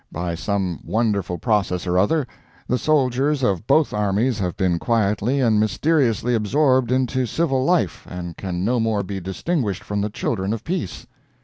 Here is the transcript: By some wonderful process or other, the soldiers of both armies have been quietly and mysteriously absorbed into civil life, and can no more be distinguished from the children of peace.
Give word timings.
By 0.11 0.33
some 0.33 0.79
wonderful 0.83 1.37
process 1.37 1.85
or 1.85 1.95
other, 1.95 2.25
the 2.67 2.79
soldiers 2.79 3.43
of 3.43 3.67
both 3.67 3.93
armies 3.93 4.39
have 4.39 4.57
been 4.57 4.79
quietly 4.79 5.39
and 5.41 5.59
mysteriously 5.59 6.33
absorbed 6.33 6.91
into 6.91 7.27
civil 7.27 7.63
life, 7.63 8.07
and 8.09 8.35
can 8.35 8.65
no 8.65 8.79
more 8.79 9.03
be 9.03 9.19
distinguished 9.19 9.83
from 9.83 10.01
the 10.01 10.09
children 10.09 10.53
of 10.53 10.63
peace. 10.63 11.05